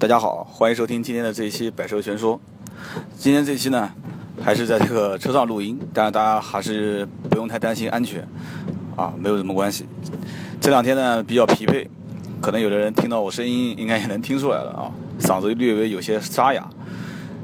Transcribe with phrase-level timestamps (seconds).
[0.00, 2.36] 大家好，欢迎收听今天的这一期《百车全说》。
[3.16, 3.90] 今天这期呢，
[4.40, 8.24] 还是在这个车上录音，但是大家还是不用太担心安全
[8.94, 9.86] 啊，没有什么关系。
[10.60, 11.84] 这两天呢比较疲惫，
[12.40, 14.86] 可能有的人听到我声音，应该也能听出来了啊，
[15.18, 16.70] 嗓子略微有些沙哑，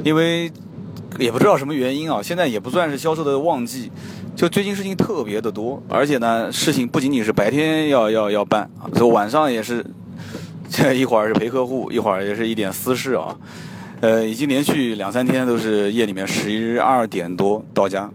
[0.04, 0.48] 因为
[1.18, 2.22] 也不知道什么原因啊。
[2.22, 3.90] 现在也不算是销售的旺季，
[4.36, 9.84] 就最近事情特别的多，而且呢，事情不仅仅是白天要要要办，所以晚上也是。
[10.94, 13.36] 一会儿是陪客户，一会儿也是一点私事啊，
[14.00, 18.10] 呃，已经连续两三天都是夜里面十二点多到家，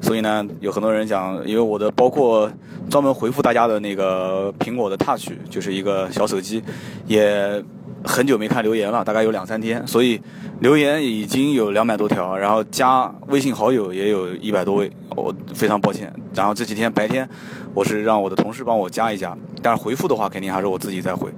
[0.00, 2.50] 所以呢，有很多人讲，因为我的包括
[2.88, 6.62] 专门回复大家的那个苹果的 Touch，就是一个小手机，
[7.06, 7.62] 也
[8.06, 10.20] 很久没看留言了，大概有两三天，所以
[10.60, 16.10] 留言已经有两百多条，然后加微信好友也有一百多位，我非常抱歉。
[16.32, 17.28] 然后这几天白天，
[17.74, 19.36] 我是让我的同事帮我加一加。
[19.60, 21.28] 但是回复的话，肯定还是我自己在回，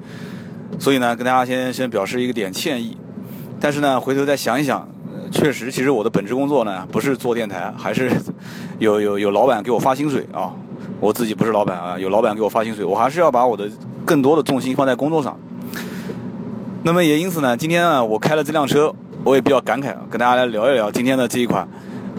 [0.78, 2.96] 所以呢，跟大家先先表示一个点歉意。
[3.58, 4.86] 但是呢，回头再想一想，
[5.32, 8.12] 确实，其实我的本职工作呢，不是做电台，还是
[8.78, 10.52] 有有有老板给我发薪水啊。
[11.00, 13.70] 我自己不是老板啊，有老板给我发薪水，我还是要把我的
[14.04, 15.38] 更多的重心放在工作上。
[16.82, 21.68] 那么也因此呢，今天呢，我开了这辆车，我也比较感慨，跟大家来聊一聊今天的这一款，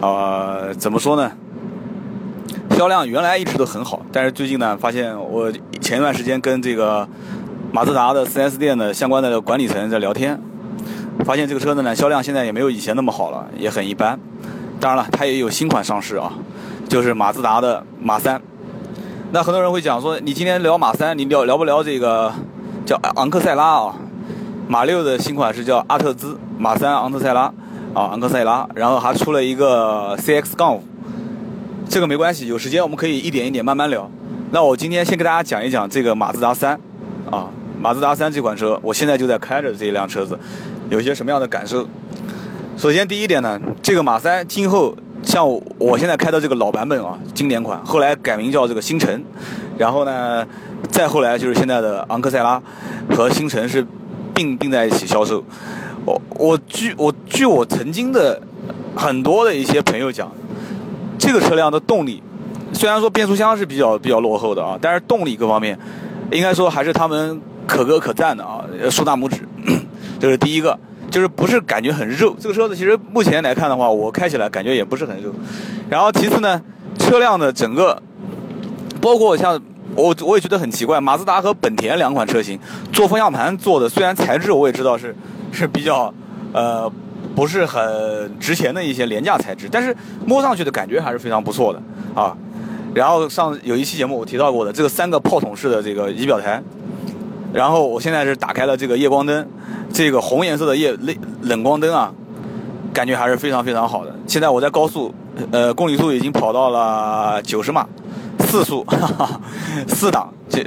[0.00, 1.32] 啊，怎么说呢？
[2.76, 5.50] 销量原来一直都很好，但是最近呢，发现我
[5.80, 7.08] 前一段时间跟这个
[7.72, 10.40] 马自达的 4S 店的相关的管理层在聊天，
[11.24, 14.18] 发现这个车子呢销量现在也没有以前那么好了，也很一般。
[14.78, 16.32] 当然了，它也有新款上市啊，
[16.88, 18.40] 就是马自达的马三。
[19.32, 22.32] 那很多人会讲说，你今天聊马三，你聊聊不聊这个
[22.86, 23.94] 叫昂克赛拉啊？
[24.70, 27.52] 马六的新款是叫阿特兹，马三昂克赛拉
[27.92, 30.84] 啊，昂克赛拉，然后还出了一个 CX 杠五。
[31.88, 34.08] 这个没关系，有时间我们可以一点一点慢慢聊。
[34.52, 36.78] 那我今天先给大家讲一讲这个马自达三，
[37.28, 37.48] 啊，
[37.80, 40.38] 马自达三这款车，我现在就在开着这一辆车子，
[40.88, 41.84] 有些什么样的感受？
[42.76, 45.44] 首先第一点呢，这个马三今后像
[45.78, 49.24] 我现在开的这个老版本啊，经典款，后来改名叫这个星辰，
[49.76, 50.46] 然后呢，
[50.90, 52.62] 再后来就是现在的昂克赛拉
[53.10, 53.84] 和星辰是
[54.40, 55.44] 并并在一起销售。
[56.06, 58.40] 我我据我据我曾经的
[58.96, 60.32] 很多的一些朋友讲。
[61.22, 62.22] 这个车辆的动力，
[62.72, 65.78] 虽然说变速箱是比较比较落后的啊，但是动力各方面，
[66.32, 69.46] 应该说还是他们可歌可赞的啊，竖大拇指。
[70.18, 70.76] 这是第一个，
[71.10, 72.34] 就是不是感觉很肉。
[72.40, 75.30] 这个车子其实目前来看的话，我开起来感觉也不是很肉。
[75.90, 76.62] 然后其次呢，
[76.98, 78.02] 车辆的整个，
[78.98, 79.60] 包括像
[79.94, 82.58] 我我也觉得很奇怪，马自达和本田两款车型
[82.92, 85.14] 做方向盘做的，虽然材质我也知道是
[85.52, 86.12] 是比较
[86.52, 86.90] 呃。
[87.32, 89.96] 不是很值钱的一些廉价材质，但是
[90.26, 91.80] 摸上去的感觉还是非常不错的
[92.20, 92.36] 啊。
[92.92, 96.60] 然后上有一期节目我提到过的这个三个炮筒式的这个仪表台，
[97.52, 99.46] 然后我现在是打开了这个夜光灯，
[99.92, 102.12] 这个红颜色的夜冷冷光灯啊，
[102.92, 104.14] 感觉还是非常非常好的。
[104.26, 105.14] 现在我在高速，
[105.52, 107.86] 呃，公里数已经跑到了九十码，
[108.40, 109.40] 四速，哈哈，
[109.88, 110.62] 四档这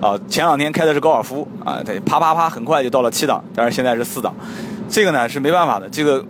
[0.00, 4.34] 啊，前两天开的是高尔夫啊，对，啪啪啪，很快就到了七档，但是现在是四档。
[4.88, 6.24] 这个呢是没办法的，这个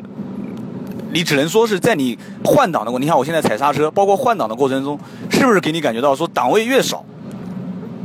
[1.12, 4.98] 你只能说是在你换挡的过，你看我现在踩刹车，包括换挡的过程中，
[5.30, 7.04] 是不是给你感觉到说档位越少，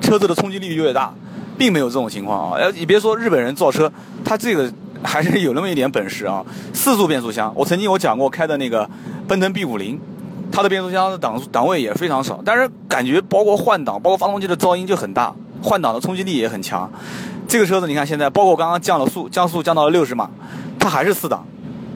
[0.01, 1.13] 车子的冲击力越大，
[1.57, 2.57] 并没有这种情况啊！
[2.59, 3.91] 哎，你别说日本人造车，
[4.23, 6.43] 他这个还是有那么一点本事啊。
[6.73, 8.89] 四速变速箱，我曾经我讲过开的那个
[9.27, 9.99] 奔腾 B 五零，
[10.55, 15.33] 它的变速箱的档档位也非常少，但是感觉包括换挡，包括发动机的噪音就很大，
[15.63, 16.87] 换挡的冲击力也很强。
[17.47, 20.29] 这个车子你看现在，包括刚刚降了速，降速降到了六十码，
[20.77, 21.43] 它还是四档。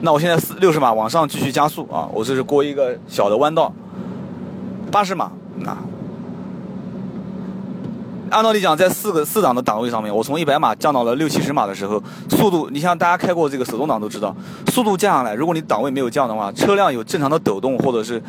[0.00, 3.72] 那我现在四六十码往上继续加速啊，我这是过一个小的弯道，
[4.90, 5.76] 八十码那。
[8.30, 14.34] 按道理讲，在四个四档的档位上面，我从一百码降到了六七十码的时候，速度，你像大家开过这个手动挡都知道，
[14.72, 18.22] 速度降下来，如果你档位没有降的话，车辆有正常的抖动或者是。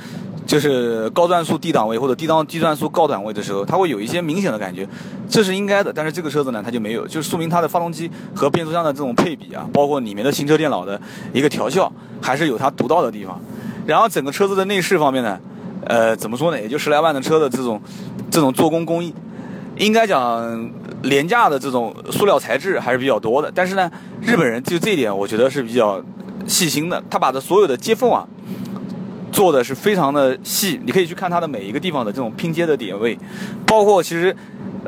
[0.47, 4.87] 就是高转速低档位或者低档低转速高档位的时候，它会有一些明显的感觉，
[5.29, 5.93] 这是应该的。
[5.93, 10.99] 但是这个车子呢，它就没有，就说明它的发动机和变速箱的这种配比啊，包括里面的行车电脑的
[11.33, 13.39] 一个调校，还是有它独到的地方。
[13.85, 15.39] 然后整个车子的内饰方面呢，
[15.85, 16.59] 呃，怎么说呢？
[16.59, 17.79] 也就十来万的车的这种
[18.31, 19.13] 这种做工工艺，
[19.79, 20.69] 应该讲
[21.01, 23.51] 廉价的这种塑料材质还是比较多的。
[23.53, 23.89] 但是呢，
[24.21, 25.99] 日本人就这一点，我觉得是比较
[26.45, 28.27] 细心的，他把这所有的接缝啊。
[29.31, 33.17] 做的是非常的细，你可以去看它的每一个地方的这种拼接的点位，
[33.65, 34.35] 包括其实，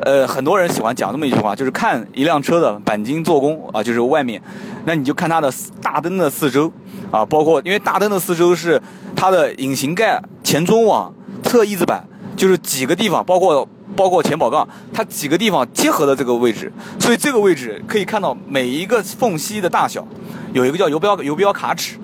[0.00, 4.42] 呃，很多人喜欢讲这么一句话，就是看一辆车的钣金做工啊，就是外面，
[4.84, 5.50] 那你就看它的
[5.80, 6.70] 大灯的四周
[7.12, 8.82] 啊，包括因为大灯的四周是
[9.14, 11.14] 它的引擎盖、前中网、
[11.44, 12.04] 侧翼子板，
[12.36, 13.66] 就是几个地方，包括
[13.96, 20.06] 包括前保杠，它几个地方结合的这个位置，所以这个位置可以看到每一个缝隙的大小，
[20.52, 21.96] 有一个叫游标游标卡尺，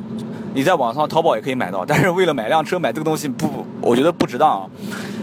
[0.55, 4.67] 你在网上淘宝也可以买到，但是为了买辆车买这个东西不，我觉得不值当啊。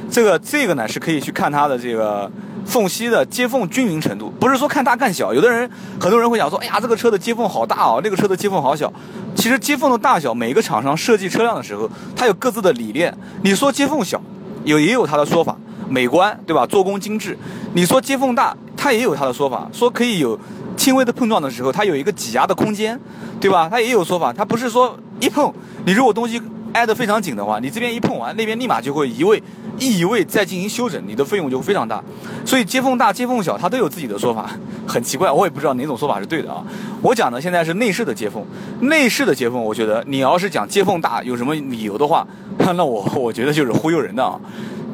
[0.09, 2.31] 这个这个呢是可以去看它的这个
[2.65, 5.33] 缝隙的接缝均匀程度，不是说看大看小。
[5.33, 5.69] 有的人
[6.00, 8.91] 很多人会想说，哎呀，这个车的接缝好大哦，那个车的接缝好小。
[9.35, 13.13] 其实接缝的大小，每个厂商设计车辆的时候，它有各自的理念。
[13.44, 14.21] 你说接缝小，
[14.63, 15.57] 有也有它的说法，
[15.89, 16.65] 美观对吧？
[16.65, 17.37] 做工精致。
[17.73, 20.39] 你说接缝大，它也有它的说法，说可以有
[20.77, 22.99] 轻微的碰撞的时候，它有一个挤压的空间，
[23.39, 23.67] 对吧？
[23.69, 25.53] 它也有说法，它不是说一碰，
[25.85, 26.41] 你如果东西
[26.73, 29.41] 挨得非常紧的话，你这边一碰完，那边立马就会移位。
[29.77, 32.01] 一移位再进行修整，你的费用就非常大。
[32.45, 34.49] 所以接缝大、接缝小，它都有自己的说法，
[34.87, 36.63] 很奇怪，我也不知道哪种说法是对的啊。
[37.01, 38.41] 我讲的现在是内饰的接缝，
[38.87, 42.25] 内饰的接缝，我觉得你要是讲接缝大有什么理由的话，
[42.57, 44.39] 那我我觉得就是忽悠人的啊。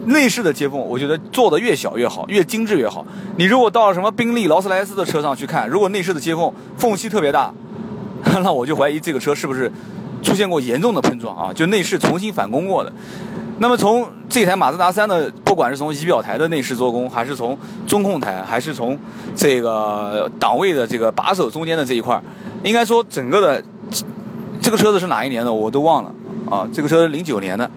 [0.06, 3.06] 内饰的接缝，我觉得做的越小越好，越精致越好。
[3.38, 7.54] 你如果到了什么宾利、劳斯莱斯的车上去看，如果内饰的接缝缝隙特别大，
[8.44, 9.72] 那我就怀疑这个车是不是
[10.22, 11.54] 出现过严重的碰撞啊？
[11.54, 12.92] 就内饰重新返工过的。
[13.60, 17.56] 那么从这台马自达三的，不管是从仪表台的内饰做工，还是从
[17.86, 18.98] 中控台，还是从
[19.36, 22.20] 这个档位的这个把手中间的这一块，
[22.64, 23.64] 应该说整个的
[24.60, 26.12] 这个车子是哪一年的我都忘了
[26.50, 27.70] 啊，这个车是零九年的，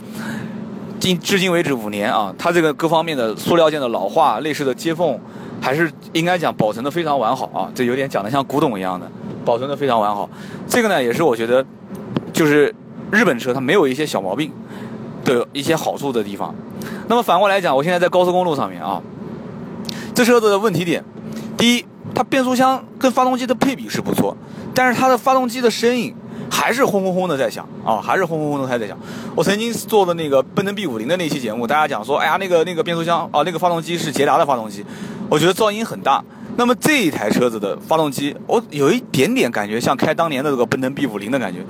[1.00, 5.18] 今至今为止五年啊，它这个各方面的塑料件的老化、内饰的接缝，
[5.60, 9.10] 还是应该讲保存的非常完好啊，这有点讲的像古董一样的，
[9.44, 10.28] 保存的非常完好。
[10.68, 11.64] 这个呢也是我觉得，
[12.32, 12.74] 就是
[13.10, 14.50] 日本车它没有一些小毛病。
[15.24, 16.54] 的一些好处的地方，
[17.08, 19.00] 那么反过来讲，我现在在高速公路上面啊，
[20.14, 21.02] 这车子的问题点，
[21.56, 24.36] 第一，它变速箱跟发动机的配比是不错，
[24.74, 26.14] 但是它的发动机的声音
[26.50, 28.96] 还是轰轰轰的在响啊，还是轰轰轰的还在响。
[29.34, 34.84] 我曾经做的那个奔腾 B 五零的那期节目，大家讲说，哎呀，那个那个变速箱啊，那个发动机是捷达的发动机，
[35.28, 36.22] 我觉得噪音很大。
[36.56, 41.60] 那么这一台车子的发动机，我有一点点感觉像开当年的这个奔腾 B 五零的感觉，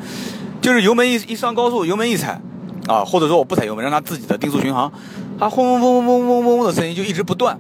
[0.61, 2.41] 就是油门一一上高速，油门一踩。
[2.87, 4.93] 啊，或者说我不踩油门，让它自己的定速巡航，
[5.39, 7.59] 它轰轰轰轰轰轰轰的声音就一直不断。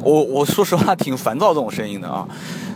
[0.00, 2.24] 我我说实话挺烦躁这种声音的啊。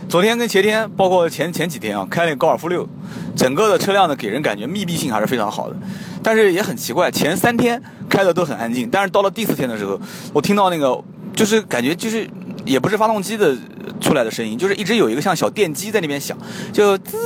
[0.07, 2.87] 昨天跟前天，包括前前几天啊，开了高尔夫六，
[3.35, 5.75] 整个的车辆呢给人感觉密闭性还是非常好的。
[6.23, 9.99] 但是也很奇怪，前三天开的都很安静，但是到了第四天的时候，
[10.31, 10.97] 我听到那个
[11.35, 12.29] 就是感觉就是
[12.65, 13.55] 也不是发动机的
[13.99, 16.37] 出来的声音，就是一直有一个像小电机在那边响，
[16.71, 17.17] 就滋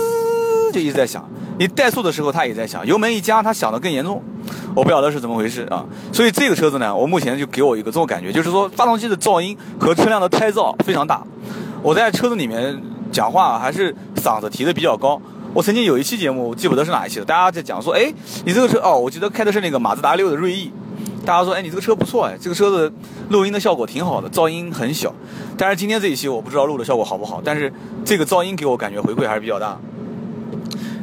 [0.72, 1.30] 就一直在响。
[1.60, 4.24] 你怠速的时候它也在响，油门一加它响的更严重。
[4.74, 11.22] 我不晓得是怎么回事啊，所以这个车子呢，我目前就给我一个这种感觉，就是说发动机的噪音和车辆的胎噪非常大。
[11.82, 12.82] 我在车子里面
[13.12, 15.22] 讲话还是嗓子提的比较高。
[15.54, 18.14] 我曾经有一期节目，我记不得是哪一期了，大家在讲说，哎，
[18.46, 20.72] 你这个车哦，我记得开的是那个马自达六的锐意，
[21.26, 22.92] 大家说，哎，你这个车不错哎，这个车子
[23.30, 25.14] 录音的效果挺好的，噪音很小。
[25.58, 27.72] 但是今天这一期我不知道录的效果好不好，但是
[28.06, 29.78] 这个噪音给我感觉回馈还是比较大。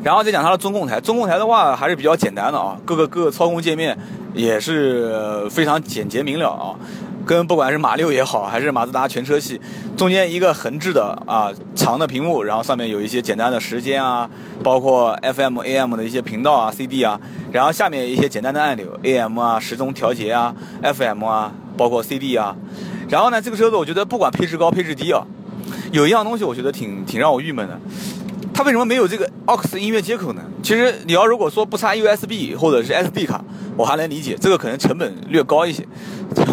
[0.04, 3.98] 然后再讲它的中控台，中控台的话还是比较简单的啊，各个各个操控界面
[4.32, 6.78] 也是非常简洁明了啊，
[7.26, 9.60] 跟不管是马六也好，还是马自达全车系，
[9.96, 14.30] 中间一个横置的啊长的屏幕，然后上面有一些简单的时间啊，
[14.62, 17.20] 包括 FM、AM 的一些频道啊、CD 啊，
[17.50, 22.54] 然后下面一些简单的按钮，AM 啊、时钟调节啊、FM 啊，包括 CD 啊，
[23.08, 25.26] 然后呢，这个车子我觉得不管配置高配置低啊，
[25.90, 27.80] 有一样东西我觉得挺挺让我郁闷的。
[28.54, 30.40] 它为什么没有这个 AUX 音乐接口呢？
[30.62, 33.44] 其实你要如果说不插 USB 或者是 SD 卡，
[33.76, 35.86] 我还能理解，这个可能成本略高一些。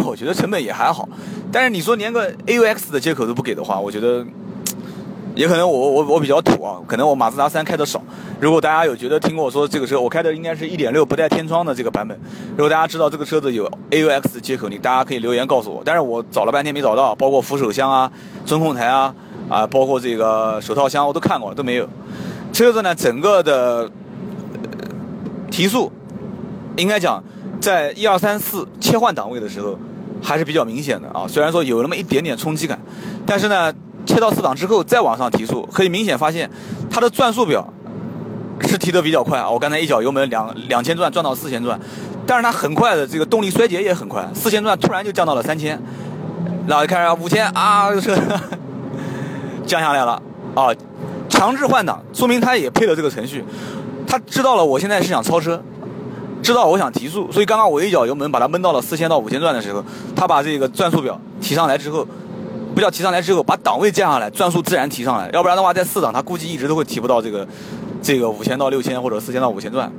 [0.05, 1.07] 我觉得成本也还好。
[1.51, 4.25] 但是你说连个 AUX 的接口都不给的话，我觉得
[5.35, 8.01] 也可能我我我比较土啊，可能我马自达三开的少。
[8.39, 12.19] 如果大家有觉得听过我说这个车，我开的应该是一点六不带天窗的这个版本。
[12.51, 15.81] 如果大家知道这个车子有 AUX 的接口，你大家可以留言告诉我。
[15.85, 18.11] 但是我找了半天没找到，包括扶手箱啊、
[18.45, 19.13] 中控台啊。
[19.49, 21.87] 啊，包括这个手套箱我都看过，都没有。
[22.53, 23.91] 车子呢，整个的
[25.51, 25.91] 提速，
[26.77, 27.23] 应该讲，
[27.59, 29.77] 在一二三四切换档位的时候，
[30.21, 31.25] 还是比较明显的啊。
[31.27, 32.79] 虽然说有那么一点点冲击感，
[33.25, 33.73] 但是呢，
[34.05, 36.49] 切到四档之后再往上提速，可以明显发现
[36.89, 37.71] 它的转速表
[38.61, 39.49] 是提得比较快啊。
[39.49, 41.79] 我刚才一脚油门两两千转转到四千转，
[42.25, 45.81] 但是它很快的这个动力衰竭也很快，四千转突然就降到了三千，
[46.67, 48.17] 然后开始五千啊，这车。
[49.65, 50.21] 降下来了，
[50.55, 50.67] 啊，
[51.29, 53.41] 强制换挡，说明他也配了这个程序，
[54.05, 55.63] 他知道了我现在是想超车，
[56.43, 59.83] 知道我想提速，所以刚刚我一脚油门把它闷到了四千到五千转的时候，
[60.13, 62.05] 他把这个转速表提上来之后，
[62.75, 67.47] 不叫提上来之后，把档位降下来，转速自然提上来，要不然的话在四档它估计一直都会提不到这个
[68.03, 69.91] 这个五千到六千或者四千到五千转，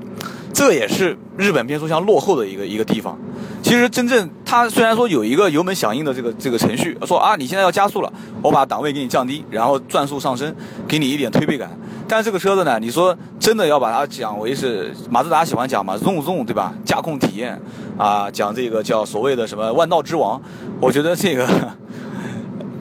[0.53, 3.19] 这也是日本变速箱落后的一个一个地方。
[3.63, 10.55] 其实真正它虽然说有一个油门响应的这个这个程序，说啊你现在要加速了，我把档位给你降低，然后转速上升，
[10.87, 11.71] 给你一点推背感。
[12.07, 16.75] 但是这个车子呢，你说真的要把它讲为是马自达喜欢讲嘛，zoom zoom 对吧？
[16.85, 17.59] 驾控体验
[17.97, 20.39] 啊，讲这个叫所谓的什么弯道之王，
[20.79, 21.49] 我觉得这个。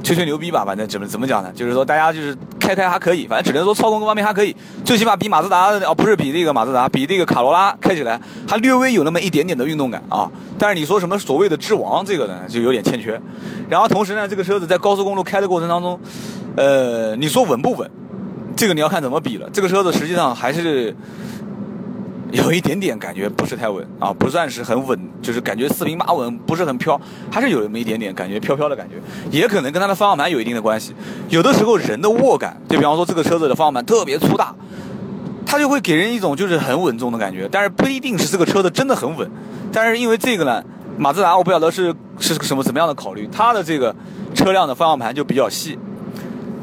[0.04, 1.50] 吹吹牛逼吧，反正怎么怎么讲呢？
[1.56, 4.56] 就是说大家就是开开还可以，反正只能说操控各方面还可以，
[4.86, 8.18] 最起码比马自达哦不是比那个马自达，比那个卡罗拉开起来
[8.48, 10.32] 还略微有那么一点点的运动感啊。
[10.58, 13.20] 但是你说什么所谓的之王这个呢，就有点欠缺。
[13.70, 16.00] 然后同时呢，这个车子在高速公路开的过程当中，
[16.56, 17.92] 呃，你说稳不稳？
[18.56, 19.50] 这个你要看怎么比了。
[19.52, 20.96] 这个车子实际上还是。
[22.34, 27.00] 有一点点感觉不是太稳啊，不算是很稳，就是感觉四平八稳，不是很飘，
[27.32, 28.96] 还是有那么一点点感觉飘飘的感觉，
[29.30, 30.96] 也可能跟它的方向盘有一定的关系。
[31.30, 34.56] 有的时候人的握感，就比方说这个车子的方向盘特别粗大，
[35.46, 39.30] 它就会给人一种就是很稳重的感觉，但是不一定是这个车子真的很稳。
[39.72, 40.64] 但是因为这个呢，
[40.98, 43.96] 马自达我不晓得是是什么怎么样的考虑，它的这个
[44.34, 45.78] 车辆的方向盘就比较细。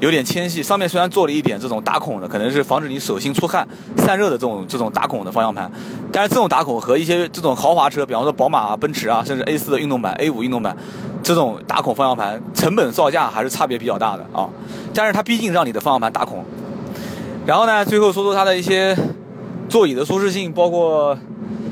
[0.00, 5.70] 有点纤细，上面虽然做了一点这种打孔的，可能是防止你手心出汗、散热的这种这种打孔的方向盘，
[6.10, 10.74] 但是这种打孔和一些这种豪华车，比方说宝马啊、奔驰啊，甚至 A 四的运动版、A 五运动版，
[11.22, 14.48] 这种打孔方向盘成本造价还是差别比较大的啊。
[14.94, 16.42] 但是它毕竟让你的方向盘打孔。
[17.44, 18.96] 然后呢，最后说说它的一些
[19.68, 21.16] 座椅的舒适性，包括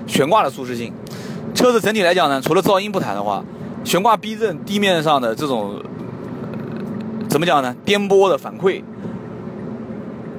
[0.07, 0.93] 悬挂的舒适性。
[1.55, 3.43] 车子整体来讲呢，除了噪音不谈的话，
[3.85, 5.83] 悬挂避震，地面上的这种。
[7.29, 7.75] 怎么讲呢？
[7.85, 8.83] 颠簸的反馈，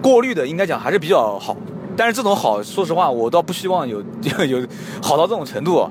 [0.02, 1.56] 过滤的应该讲还是比较好。
[1.96, 4.02] 但是这种好，说实话，我倒不希望有
[4.48, 4.66] 有
[5.02, 5.88] 好到这种程度。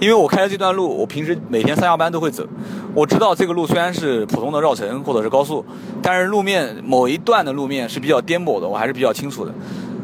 [0.00, 2.44] 因为我开的这段路，我平时每天上下班都会走。
[2.92, 5.64] 我知道这个路虽然是普通的绕城或者是高速，
[6.02, 9.54] 但是路面某一段的路面是比较颠簸的，我还是比较清楚的。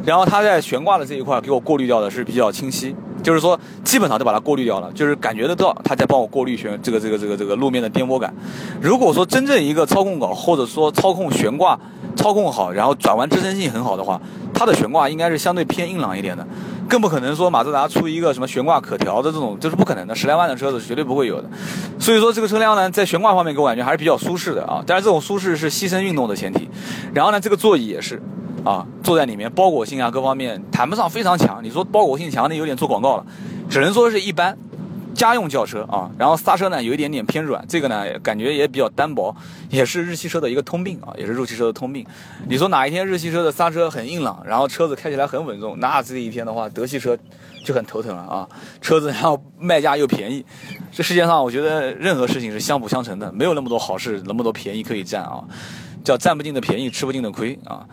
[0.07, 2.95] 然后它在悬挂的这一块给我过滤掉的是比较清晰。
[3.29, 8.33] 就是说，基本上都把它过滤掉了，就是感觉得到它在帮我过滤悬这个这个这个这个路面的颠簸感。
[8.81, 11.79] 如果说真正一个操控好，或者说操控悬挂
[12.17, 14.19] 操控好，然后转弯支撑性很好的话，
[14.55, 16.47] 它的悬挂应该是相对偏硬朗一点的，
[16.89, 21.51] 更不可能说马自达出一个什么悬挂可调的这种，这是不可能的，十来万的车子绝对不会有的。
[21.99, 26.67] 所以说这个车辆呢，在悬挂方面给我感觉还是比较舒适的啊，但是这种舒适是牺牲运动的前提。
[27.13, 28.23] 然后呢，这个座椅也是。
[28.65, 31.63] 啊，坐在里面包裹性啊，各方面谈不上非常强。
[31.63, 33.27] 你说包裹性强的有点做广告了，
[33.71, 34.57] 只能说是一般，
[35.15, 36.11] 家用轿车啊。
[36.19, 39.35] 然后刹车呢有一点点偏软，这个呢感觉也比较单薄，
[39.71, 42.05] 也是日系车的一个通病啊，也是日系车的通病。
[42.49, 47.17] 你说哪一天日系车的刹车很硬朗，然后车子开起来很稳重，那这一天的话，德系车
[47.65, 48.49] 就很头疼了啊。
[48.81, 50.45] 车子然后卖价又便宜，
[50.93, 55.45] 这世界上我觉得任何事情是相辅相成的，没有那么多好事，那么多便宜可以占啊，
[56.05, 57.87] 叫占不尽的便宜，吃不尽的亏啊。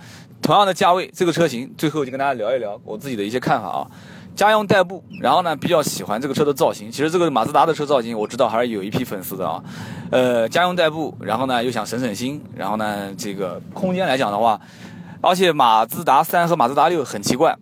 [0.46, 3.88] 同样的价位，这个车型最后就跟大家聊一聊我自己的一些看法啊。
[4.36, 6.92] 家用代步，然后呢比较喜欢这个车的造型。
[6.92, 9.64] 其实这个马自达的车造型，我知道还是有一批粉丝的啊。
[10.12, 14.62] 呃，家用代步，然后呢又想省省心，然后呢这个空间来讲的话，
[15.20, 17.58] 而且马自达三和马自达六很奇怪。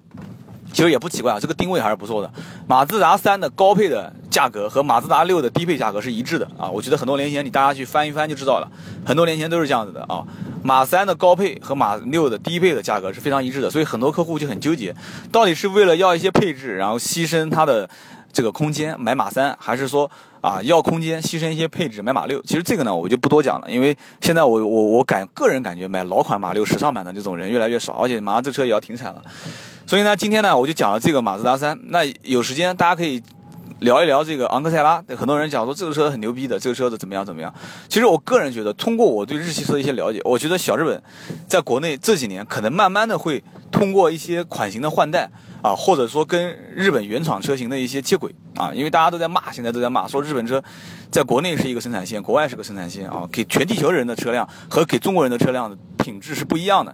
[0.74, 2.30] 其实也不奇怪啊，这个定位还是不错的。
[2.68, 6.68] 马自达三的高配的价格和马自达六的低配价格是一致的啊。
[6.68, 8.68] 我觉得很多年前你大家去翻一翻就知道了，
[9.06, 10.25] 很多年前都是这样子的啊。
[10.63, 14.96] 马三的高配和马六的低配的价格是非常一致的，所以很多客户就很纠结，
[15.32, 17.88] 到底是为了要一些配置，然后牺牲它的
[18.32, 20.10] 这个空间买马三，还是说
[20.44, 22.42] 啊要空间牺牲一些配置买马六？
[22.42, 29.24] 其实这个呢我就不多讲了，因为现在我我我感个人感觉买老款马六时尚版的这种人越来越少，而且马上这车也要停产了。
[29.88, 31.80] 所以呢，今天呢，我就讲了这个马自达三。
[31.86, 33.24] 那有时间大家可以
[33.80, 35.02] 聊一聊这个昂克赛拉。
[35.16, 37.54] 很多人讲说这个车很牛逼的，这个车子怎么样怎么样。
[37.88, 41.02] 其实我个人觉得，通过我对日系车的一些了解，我觉得小日本
[41.48, 45.30] 在国内这几年可能慢慢的会通过一些款型的换代
[45.63, 50.62] 啊，或者说跟日本原厂车型的一些接轨啊，因为大家都在骂，现在都在骂说日本车
[51.10, 56.93] 在国内是一个生产线，国外是个生产线啊，给全地球人的车辆和给中国人的车辆的品质是不一样的。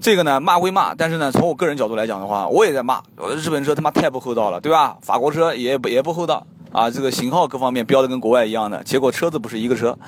[0.00, 3.02] 这个呢骂归骂，但是呢从我个人角度来讲的话，我也在骂，
[3.36, 4.96] 日本车他妈太不厚道了，对吧？
[5.02, 9.98] 法国车也也不厚道啊，这个型号各方面标的跟国外一样的，结果车子不是一个车。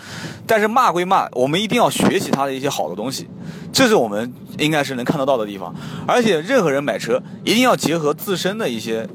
[0.46, 3.28] 但是骂归骂，我们一定要学习它的一些好的东西，
[3.72, 5.74] 这是我们应该是能看得到的地方。
[6.06, 9.08] 而且任何人买车一定要结合自身的一些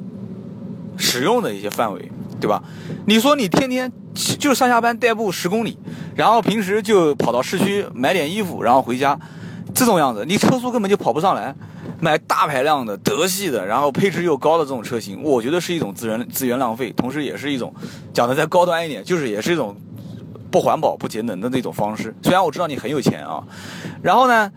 [0.97, 2.63] 使用的一些范围，对吧？
[3.05, 3.91] 你说你天天
[4.39, 5.77] 就上下班代步十公里，
[6.15, 9.19] 然后平时就跑到市区买点衣服，然后回家。
[9.75, 11.53] 这种样子，你车速根本就跑不上来。
[11.99, 17.73] 买大排量的德系的，然后配置又高的这种车型，我觉得是一种资源资源浪费，同时也是一种
[18.13, 19.75] 讲的再高端一点，就是也是一种
[20.51, 22.13] 不环保、不节能的那种方式。
[22.21, 23.41] 虽然我知道你很有钱啊，
[24.01, 24.51] 然后呢，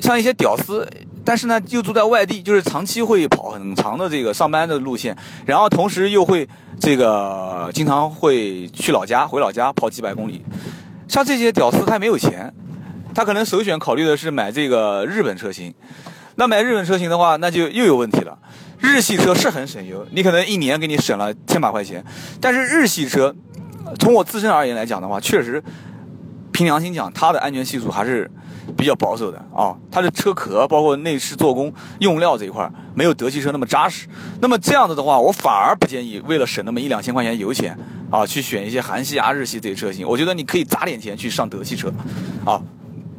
[0.00, 0.86] 像一些屌丝，
[1.24, 6.48] 但是呢又住在外地，就是长期会跑很长的这个上班的路线，然后同时又会
[6.80, 10.44] 这个经常会去老家回老家跑几百公里。
[11.06, 12.52] 像这些屌丝他没有钱，
[13.14, 15.72] 他可能首选考虑的是买这个日本车型。
[16.36, 18.36] 那买日本车型的话，那就又有问题了。
[18.80, 22.04] 日系车是很省油，你可能一年给你省了千把块钱，
[22.40, 23.34] 但是日系车，
[24.00, 25.62] 从我自身而言来讲的话，确实，
[26.52, 28.30] 凭良心讲，它的安全系数还是
[28.76, 29.74] 比较保守的啊。
[29.90, 34.08] 它的车壳包括内饰做工、用料这一块没有德系车那么扎实。
[34.40, 37.78] 那么这样子的话，我反而不建议为了省那么一两千块钱油钱
[38.10, 40.06] 啊，去选一些韩系啊、日系这些车型。
[40.06, 41.90] 我觉得你可以砸点钱去上德系车，
[42.44, 42.60] 啊。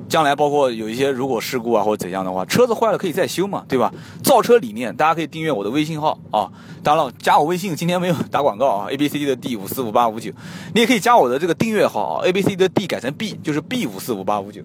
[0.08, 3.92] 将来包括有一些如果事故啊或者怎样的话，车子坏了可以再修嘛，对吧？
[4.24, 6.50] 造车理念，大家可以订阅我的微信号啊。
[6.84, 8.88] 当然了，加我微信，今天没有打广告啊。
[8.92, 10.32] A B C D 的 D 五四五八五九，
[10.74, 12.26] 你也可以加我的这个订阅号啊。
[12.26, 14.62] A B C D 的 D 改成 B，就是 B 五四五八五九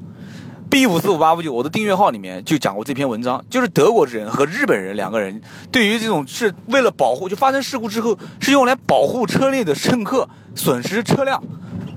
[0.68, 1.52] ，B 五四五八五九。
[1.52, 5.40] 我的订阅号里面就讲过这篇文章，就是德国人和日本人两个人
[5.72, 11.42] 对于这种是为了保护，就发生事故之后是用来保护车内的乘客，损失车辆。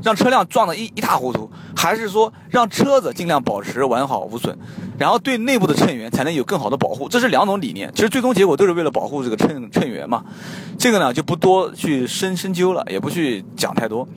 [0.02, 4.58] 让车辆撞得一一塌糊涂，还是说让车子尽量保持完好无损，
[4.98, 7.92] 然后对内部的乘员才能有更好的保护，这是两种理念。
[7.94, 10.24] 其实最终结果都是为了保护这个乘乘员嘛。
[10.78, 14.08] 这个呢就不多去深深究了，也不去讲太多。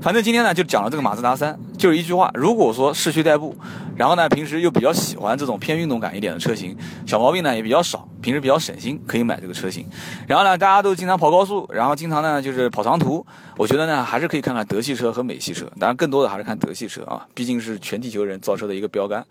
[0.00, 3.56] 反正今天呢就讲了这个马自达三，就是一句话：如果说市区代步，
[3.96, 9.84] 然后呢平时又比较喜欢这种偏运动感一点的车型，小毛病呢也比较少，平时比较省心，可以买这个车型。
[10.28, 19.24] 然后呢大家都经常跑高速，然后经常呢就是跑长途，我觉得呢还是可以看看德系车和美系车，当然更多的还是看德系车啊，毕竟是全地球人造车的一个标杆。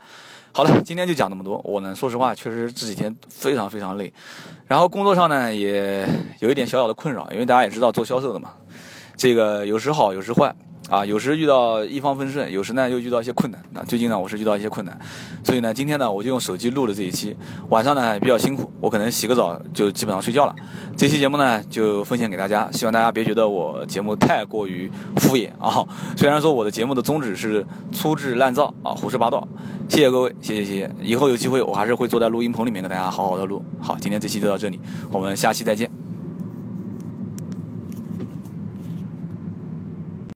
[0.51, 1.61] 好了，今天就讲那么多。
[1.63, 4.11] 我呢说实话，确实这几天非常非常累，
[4.65, 6.07] 然后工作上呢也
[6.39, 8.53] 有一点小小的困扰，因为大家也知道做销售的嘛。
[9.15, 10.55] 这个有时好，有时坏，
[10.89, 13.61] 啊，有时遇到一帆风顺，有时呢又遇到一些困难。
[13.71, 14.97] 那最近呢，我是遇到一些困难，
[15.43, 17.35] 所以呢，今天呢，我就用手机录了这一期。
[17.69, 20.55] 晚上呢比较辛苦，我可能洗个澡就基本上睡觉了。
[20.95, 25.85] 这期节目呢就分享给大家，希望大家别觉得我节目太过于敷衍啊。
[26.15, 29.45] 虽然说我的节目的宗旨是粗制滥造啊，胡说八道。
[29.89, 30.91] 谢谢各位，谢谢谢谢。
[31.01, 33.61] 以后有机会，我还是会坐在录音棚里面跟大家好好的录。
[33.81, 34.79] 好，今天这期就到这里，
[35.11, 36.06] 我们下期再见。